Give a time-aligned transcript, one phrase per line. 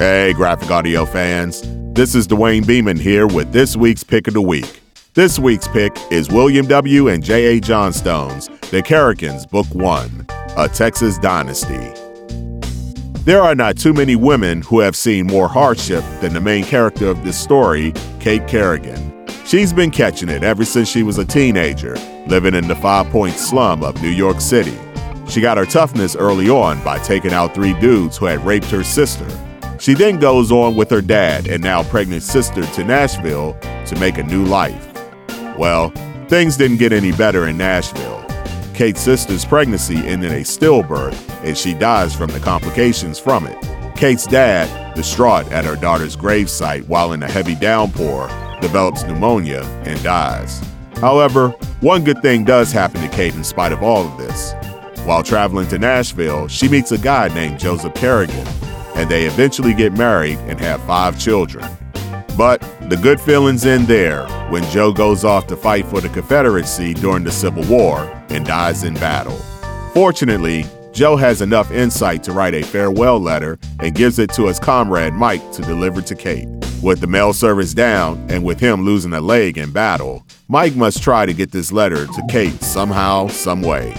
[0.00, 1.60] Hey, graphic audio fans.
[1.92, 4.80] This is Duane Beeman here with this week's pick of the week.
[5.12, 7.08] This week's pick is William W.
[7.08, 7.60] and J.A.
[7.60, 10.24] Johnstone's The Kerrigans, Book One
[10.56, 11.92] A Texas Dynasty.
[13.24, 17.08] There are not too many women who have seen more hardship than the main character
[17.08, 19.26] of this story, Kate Kerrigan.
[19.44, 23.34] She's been catching it ever since she was a teenager, living in the Five Point
[23.34, 24.78] slum of New York City.
[25.28, 28.82] She got her toughness early on by taking out three dudes who had raped her
[28.82, 29.28] sister.
[29.80, 33.54] She then goes on with her dad and now pregnant sister to Nashville
[33.86, 34.92] to make a new life.
[35.56, 35.88] Well,
[36.28, 38.22] things didn't get any better in Nashville.
[38.74, 43.56] Kate's sister's pregnancy ended in a stillbirth and she dies from the complications from it.
[43.96, 48.28] Kate's dad, distraught at her daughter's gravesite while in a heavy downpour,
[48.60, 50.62] develops pneumonia and dies.
[50.96, 54.52] However, one good thing does happen to Kate in spite of all of this.
[55.06, 58.46] While traveling to Nashville, she meets a guy named Joseph Kerrigan,
[59.00, 61.66] and they eventually get married and have five children.
[62.36, 66.92] But the good feelings end there when Joe goes off to fight for the Confederacy
[66.92, 69.38] during the Civil War and dies in battle.
[69.94, 74.60] Fortunately, Joe has enough insight to write a farewell letter and gives it to his
[74.60, 76.48] comrade Mike to deliver to Kate.
[76.82, 81.02] With the mail service down and with him losing a leg in battle, Mike must
[81.02, 83.94] try to get this letter to Kate somehow, some way.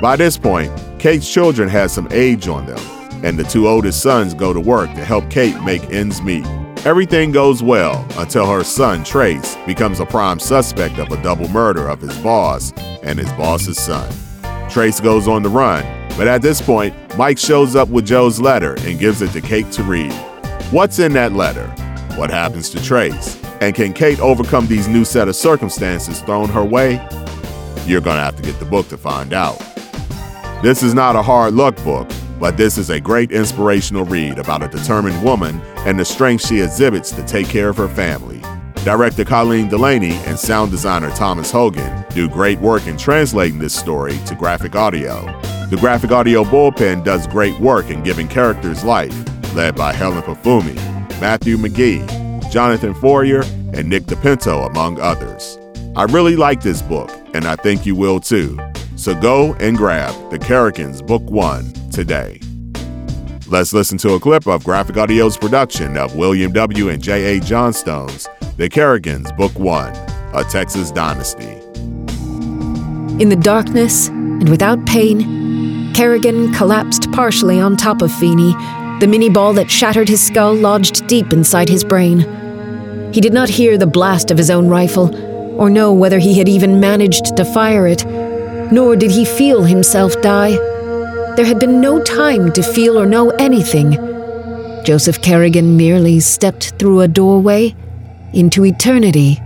[0.00, 2.78] By this point, Kate's children have some age on them,
[3.24, 6.46] and the two oldest sons go to work to help Kate make ends meet.
[6.84, 11.88] Everything goes well until her son, Trace, becomes a prime suspect of a double murder
[11.88, 14.10] of his boss and his boss's son.
[14.70, 15.84] Trace goes on the run,
[16.16, 19.70] but at this point, Mike shows up with Joe's letter and gives it to Kate
[19.72, 20.12] to read.
[20.70, 21.66] What's in that letter?
[22.16, 23.40] What happens to Trace?
[23.60, 26.94] And can Kate overcome these new set of circumstances thrown her way?
[27.86, 29.58] You're gonna have to get the book to find out.
[30.62, 32.08] This is not a hard luck book,
[32.38, 36.60] but this is a great inspirational read about a determined woman and the strength she
[36.60, 38.40] exhibits to take care of her family.
[38.84, 44.16] Director Colleen Delaney and sound designer Thomas Hogan do great work in translating this story
[44.26, 45.24] to graphic audio.
[45.68, 49.14] The graphic audio bullpen does great work in giving characters life,
[49.54, 50.76] led by Helen Pafumi,
[51.20, 53.42] Matthew McGee, Jonathan Fourier,
[53.74, 55.58] and Nick DePinto, among others.
[55.96, 58.58] I really like this book, and I think you will too.
[58.96, 62.38] So go and grab The Kerrigans Book 1 today.
[63.48, 66.90] Let's listen to a clip of Graphic Audio's production of William W.
[66.90, 67.40] and J.A.
[67.40, 69.92] Johnstone's The Kerrigans Book 1
[70.32, 71.58] A Texas Dynasty.
[73.20, 78.52] In the darkness and without pain, Kerrigan collapsed partially on top of Feeney,
[79.00, 82.20] the minié ball that shattered his skull lodged deep inside his brain.
[83.12, 85.12] He did not hear the blast of his own rifle,
[85.60, 88.04] or know whether he had even managed to fire it
[88.70, 90.77] nor did he feel himself die.
[91.38, 93.92] There had been no time to feel or know anything.
[94.84, 97.76] Joseph Kerrigan merely stepped through a doorway
[98.34, 99.40] into eternity.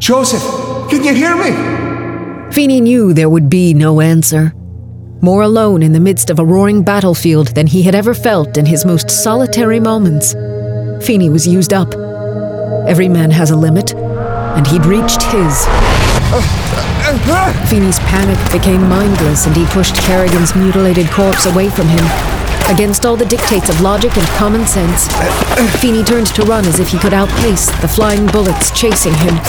[0.00, 0.42] Joseph,
[0.90, 2.50] can you hear me?
[2.52, 4.52] Feeney knew there would be no answer.
[5.22, 8.66] More alone in the midst of a roaring battlefield than he had ever felt in
[8.66, 10.32] his most solitary moments.
[11.06, 11.94] Feeney was used up.
[12.88, 15.87] Every man has a limit, and he'd reached his.
[17.68, 22.04] Feeney's panic became mindless and he pushed Kerrigan's mutilated corpse away from him.
[22.72, 25.08] Against all the dictates of logic and common sense,
[25.80, 29.36] Feeney turned to run as if he could outpace the flying bullets chasing him.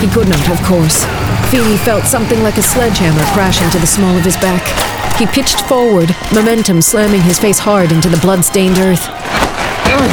[0.00, 1.04] He could not, of course.
[1.50, 4.64] Feeney felt something like a sledgehammer crash into the small of his back.
[5.18, 9.06] He pitched forward, momentum slamming his face hard into the blood-stained earth.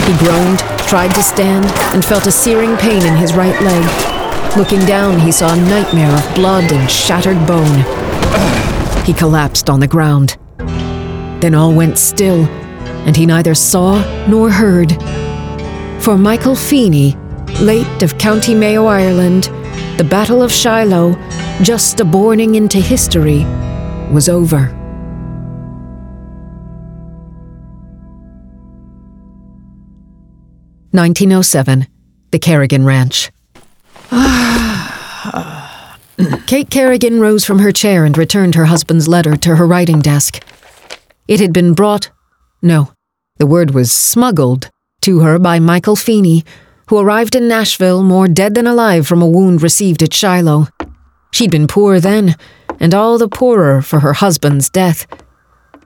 [0.06, 4.12] He groaned, tried to stand, and felt a searing pain in his right leg.
[4.55, 7.83] Looking down, he saw a nightmare of blood and shattered bone.
[9.03, 10.37] He collapsed on the ground.
[11.41, 12.45] Then all went still,
[13.05, 14.91] and he neither saw nor heard.
[16.03, 17.17] For Michael Feeney,
[17.61, 19.45] late of County Mayo, Ireland,
[19.97, 21.15] the Battle of Shiloh,
[21.63, 23.45] just a borning into history,
[24.11, 24.67] was over.
[30.91, 31.88] Nineteen oh seven,
[32.29, 33.31] the Kerrigan Ranch.
[36.45, 40.44] Kate Kerrigan rose from her chair and returned her husband's letter to her writing desk.
[41.27, 42.12] It had been brought,
[42.62, 42.94] no,
[43.38, 44.69] the word was smuggled,
[45.01, 46.45] to her by Michael Feeney,
[46.89, 50.68] who arrived in Nashville more dead than alive from a wound received at Shiloh.
[51.31, 52.36] She'd been poor then,
[52.80, 55.07] and all the poorer for her husband's death.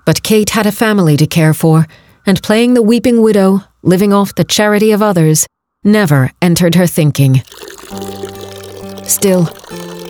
[0.06, 1.88] But Kate had a family to care for,
[2.26, 5.48] and playing the weeping widow, living off the charity of others,
[5.84, 7.42] never entered her thinking.
[9.08, 9.50] Still,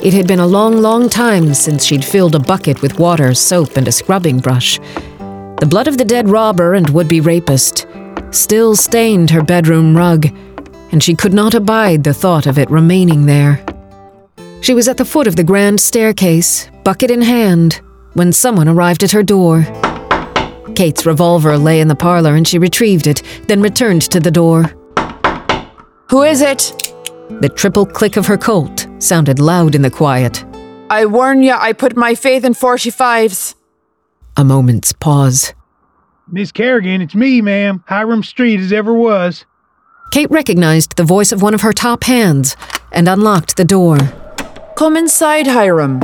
[0.04, 3.78] it had been a long, long time since she'd filled a bucket with water, soap,
[3.78, 4.80] and a scrubbing brush.
[5.60, 7.86] The blood of the dead robber and would be rapist
[8.32, 10.28] still stained her bedroom rug,
[10.92, 13.64] and she could not abide the thought of it remaining there.
[14.62, 17.82] She was at the foot of the grand staircase, bucket in hand,
[18.14, 19.64] when someone arrived at her door.
[20.76, 24.64] Kate's revolver lay in the parlor and she retrieved it, then returned to the door.
[26.10, 26.94] Who is it?
[27.42, 30.44] The triple click of her Colt sounded loud in the quiet.
[30.90, 33.56] I warn you, I put my faith in 45s.
[34.38, 35.54] A moment's pause.
[36.30, 37.84] Miss Kerrigan, it's me, ma'am.
[37.88, 39.46] Hiram Street as ever was.
[40.12, 42.56] Kate recognized the voice of one of her top hands
[42.92, 43.98] and unlocked the door.
[44.76, 46.02] Come inside, Hiram.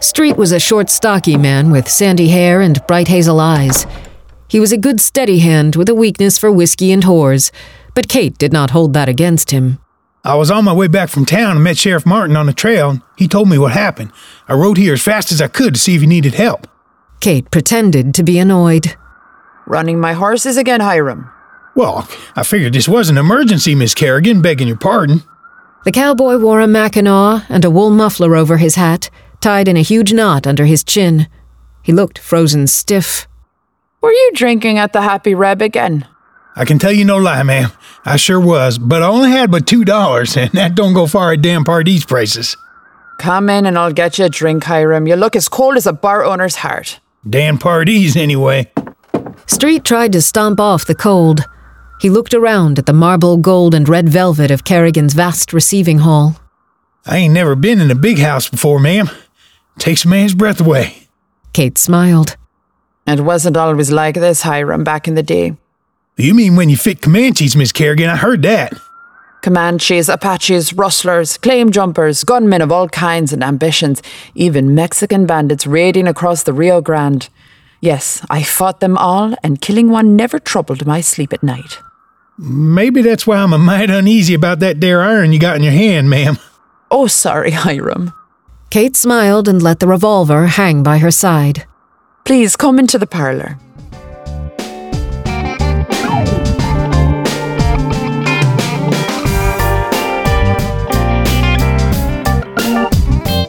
[0.00, 3.86] Street was a short, stocky man with sandy hair and bright hazel eyes.
[4.48, 7.50] He was a good, steady hand with a weakness for whiskey and whores,
[7.94, 9.78] but Kate did not hold that against him.
[10.26, 12.88] I was on my way back from town and met Sheriff Martin on the trail,
[12.88, 14.10] and he told me what happened.
[14.48, 16.66] I rode here as fast as I could to see if he needed help.
[17.20, 18.96] Kate pretended to be annoyed.
[19.66, 21.30] Running my horses again, Hiram.
[21.76, 25.24] Well, I figured this was an emergency, Miss Kerrigan, begging your pardon.
[25.84, 29.10] The cowboy wore a mackinaw and a wool muffler over his hat,
[29.40, 31.28] tied in a huge knot under his chin.
[31.82, 33.28] He looked frozen stiff.
[34.00, 36.06] Were you drinking at the Happy Reb again?
[36.56, 37.70] I can tell you no lie, ma'am.
[38.04, 41.32] I sure was, but I only had but two dollars, and that don't go far
[41.32, 42.56] at damn Pardee's prices.
[43.18, 45.06] Come in and I'll get you a drink, Hiram.
[45.06, 47.00] You look as cold as a bar owner's heart.
[47.28, 48.70] Dan Pardee's, anyway.
[49.46, 51.44] Street tried to stomp off the cold.
[52.00, 56.36] He looked around at the marble, gold, and red velvet of Kerrigan's vast receiving hall.
[57.06, 59.08] I ain't never been in a big house before, ma'am.
[59.78, 61.08] Takes a man's breath away.
[61.52, 62.36] Kate smiled.
[63.06, 65.56] It wasn't always like this, Hiram, back in the day.
[66.16, 68.08] You mean when you fit Comanches, Miss Kerrigan?
[68.08, 68.72] I heard that.
[69.42, 74.00] Comanches, Apaches, rustlers, claim jumpers, gunmen of all kinds and ambitions,
[74.34, 77.28] even Mexican bandits raiding across the Rio Grande.
[77.80, 81.78] Yes, I fought them all, and killing one never troubled my sleep at night.
[82.38, 85.72] Maybe that's why I'm a mite uneasy about that there iron you got in your
[85.72, 86.38] hand, ma'am.
[86.90, 88.12] Oh, sorry, Hiram.
[88.70, 91.66] Kate smiled and let the revolver hang by her side.
[92.24, 93.58] Please come into the parlor.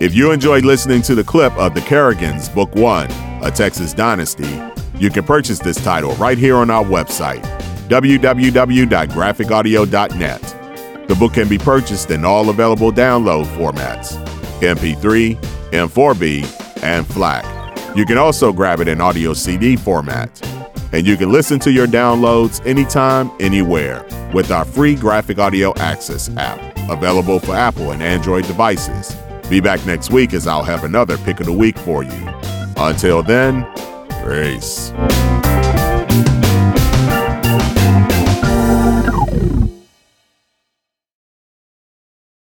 [0.02, 3.10] If you enjoyed listening to the clip of The Kerrigans, Book One,
[3.42, 4.62] A Texas Dynasty,
[5.00, 7.42] you can purchase this title right here on our website,
[7.88, 10.42] www.graphicaudio.net.
[11.08, 14.22] The book can be purchased in all available download formats
[14.60, 15.38] MP3,
[15.72, 17.46] M4B, and FLAC.
[17.96, 20.46] You can also grab it in audio CD format.
[20.92, 26.30] And you can listen to your downloads anytime, anywhere with our free Graphic Audio Access
[26.36, 26.60] app,
[26.90, 29.16] available for Apple and Android devices.
[29.50, 32.34] Be back next week as I'll have another pick of the week for you.
[32.78, 33.66] Until then,
[34.26, 34.92] peace.